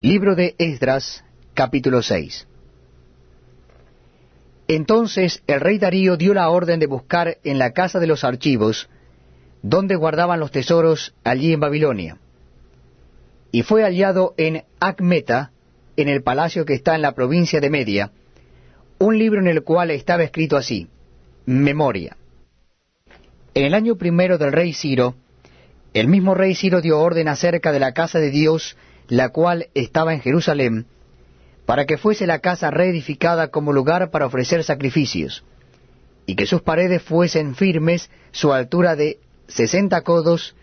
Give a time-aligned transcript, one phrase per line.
[0.00, 1.24] Libro de Esdras,
[1.54, 2.46] capítulo 6
[4.68, 8.88] Entonces el rey Darío dio la orden de buscar en la casa de los archivos,
[9.60, 12.18] donde guardaban los tesoros allí en Babilonia.
[13.50, 15.50] Y fue hallado en Acmeta,
[15.96, 18.12] en el palacio que está en la provincia de Media,
[19.00, 20.86] un libro en el cual estaba escrito así,
[21.44, 22.16] Memoria.
[23.52, 25.16] En el año primero del rey Ciro,
[25.92, 28.76] el mismo rey Ciro dio orden acerca de la casa de Dios,
[29.08, 30.86] la cual estaba en Jerusalén,
[31.66, 35.44] para que fuese la casa reedificada como lugar para ofrecer sacrificios,
[36.26, 39.18] y que sus paredes fuesen firmes, su altura de
[39.48, 40.54] sesenta codos,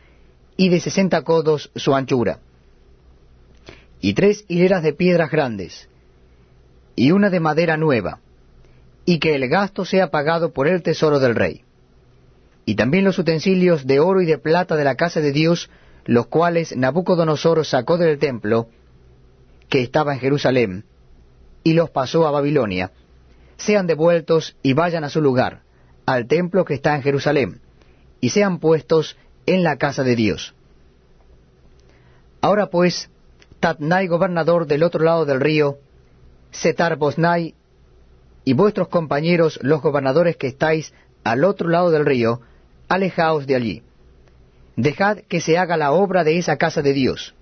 [0.57, 2.39] y de sesenta codos su anchura,
[3.99, 5.89] y tres hileras de piedras grandes,
[6.95, 8.19] y una de madera nueva,
[9.05, 11.63] y que el gasto sea pagado por el tesoro del rey.
[12.65, 15.69] Y también los utensilios de oro y de plata de la casa de Dios,
[16.05, 18.67] los cuales Nabucodonosor sacó del templo
[19.69, 20.85] que estaba en Jerusalén,
[21.63, 22.91] y los pasó a Babilonia,
[23.57, 25.63] sean devueltos y vayan a su lugar,
[26.05, 27.61] al templo que está en Jerusalén,
[28.21, 30.53] y sean puestos en la casa de Dios.
[32.41, 33.09] Ahora pues,
[33.59, 35.79] Tatnai, gobernador del otro lado del río,
[36.51, 37.55] Setar Bosnai,
[38.43, 42.41] y vuestros compañeros los gobernadores que estáis al otro lado del río,
[42.87, 43.83] alejaos de allí
[44.75, 47.33] dejad que se haga la obra de esa casa de Dios,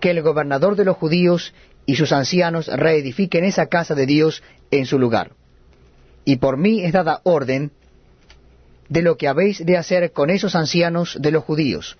[0.00, 1.54] que el gobernador de los judíos
[1.86, 5.32] y sus ancianos reedifiquen esa casa de Dios en su lugar.
[6.24, 7.72] Y por mí es dada orden
[8.88, 11.96] de lo que habéis de hacer con esos ancianos de los judíos,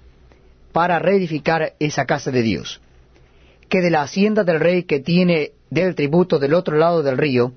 [0.73, 2.81] para reedificar esa casa de Dios.
[3.69, 7.53] Que de la hacienda del rey que tiene del tributo del otro lado del río,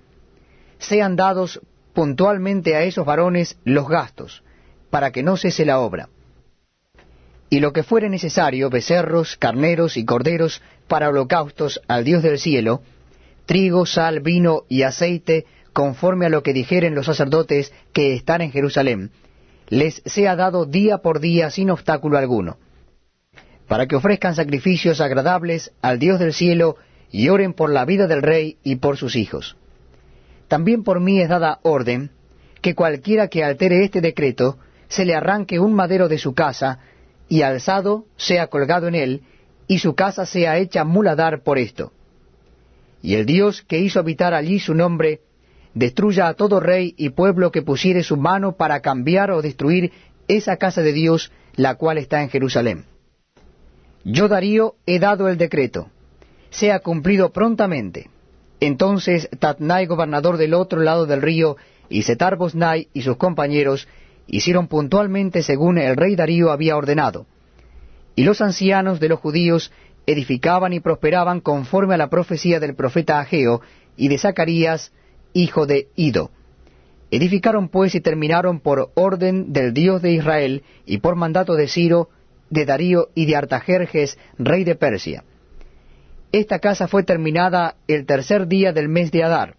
[0.77, 1.61] sean dados
[1.93, 4.43] puntualmente a esos varones los gastos,
[4.89, 6.09] para que no cese la obra
[7.53, 12.81] y lo que fuere necesario, becerros, carneros y corderos para holocaustos al Dios del cielo,
[13.45, 18.51] trigo, sal, vino y aceite, conforme a lo que dijeren los sacerdotes que están en
[18.51, 19.11] Jerusalén,
[19.69, 22.57] les sea dado día por día sin obstáculo alguno,
[23.67, 26.77] para que ofrezcan sacrificios agradables al Dios del cielo
[27.11, 29.57] y oren por la vida del rey y por sus hijos.
[30.47, 32.09] También por mí es dada orden
[32.61, 34.57] que cualquiera que altere este decreto,
[34.87, 36.79] se le arranque un madero de su casa,
[37.29, 39.21] y alzado sea colgado en él,
[39.67, 41.91] y su casa sea hecha muladar por esto.
[43.01, 45.21] Y el Dios que hizo habitar allí su nombre,
[45.73, 49.91] destruya a todo rey y pueblo que pusiere su mano para cambiar o destruir
[50.27, 52.85] esa casa de Dios, la cual está en Jerusalén.
[54.03, 55.89] Yo Darío he dado el decreto,
[56.49, 58.09] sea cumplido prontamente.
[58.59, 61.57] Entonces Tatnai, gobernador del otro lado del río,
[61.89, 63.87] y Setar Bosnai y sus compañeros,
[64.27, 67.25] hicieron puntualmente según el rey Darío había ordenado.
[68.15, 69.71] Y los ancianos de los judíos
[70.05, 73.61] edificaban y prosperaban conforme a la profecía del profeta Ageo
[73.97, 74.91] y de Zacarías,
[75.33, 76.31] hijo de Ido.
[77.11, 82.09] Edificaron pues y terminaron por orden del Dios de Israel y por mandato de Ciro,
[82.49, 85.23] de Darío y de Artajerjes, rey de Persia.
[86.31, 89.55] Esta casa fue terminada el tercer día del mes de Adar,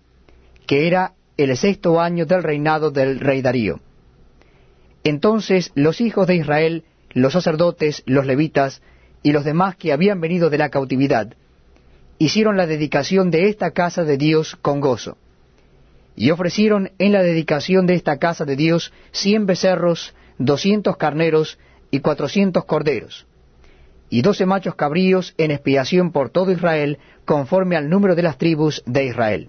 [0.66, 3.80] que era el sexto año del reinado del rey Darío.
[5.04, 8.82] Entonces los hijos de Israel, los sacerdotes, los levitas
[9.22, 11.34] y los demás que habían venido de la cautividad,
[12.18, 15.18] hicieron la dedicación de esta casa de Dios con gozo.
[16.16, 21.58] Y ofrecieron en la dedicación de esta casa de Dios cien becerros, doscientos carneros
[21.90, 23.26] y cuatrocientos corderos,
[24.10, 28.82] y doce machos cabríos en expiación por todo Israel, conforme al número de las tribus
[28.86, 29.48] de Israel.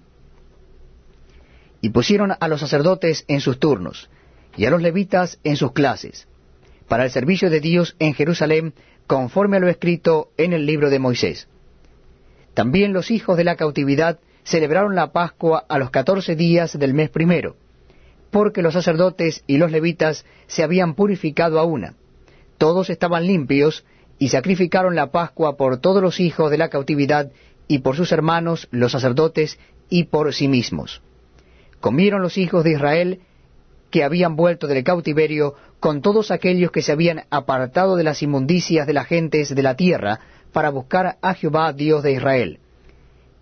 [1.80, 4.10] Y pusieron a los sacerdotes en sus turnos,
[4.56, 6.26] y a los levitas en sus clases,
[6.88, 8.74] para el servicio de Dios en Jerusalén,
[9.06, 11.48] conforme a lo escrito en el libro de Moisés.
[12.54, 17.10] También los hijos de la cautividad celebraron la Pascua a los catorce días del mes
[17.10, 17.56] primero,
[18.30, 21.94] porque los sacerdotes y los levitas se habían purificado a una.
[22.58, 23.84] Todos estaban limpios
[24.18, 27.30] y sacrificaron la Pascua por todos los hijos de la cautividad
[27.68, 29.58] y por sus hermanos los sacerdotes
[29.90, 31.02] y por sí mismos.
[31.80, 33.20] Comieron los hijos de Israel
[33.96, 38.86] que habían vuelto del cautiverio con todos aquellos que se habían apartado de las inmundicias
[38.86, 40.20] de las gentes de la tierra
[40.52, 42.60] para buscar a Jehová Dios de Israel.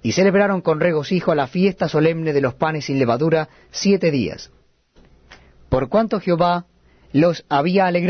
[0.00, 4.52] Y celebraron con regocijo la fiesta solemne de los panes sin levadura siete días.
[5.70, 6.66] Por cuanto Jehová
[7.12, 8.02] los había alegrado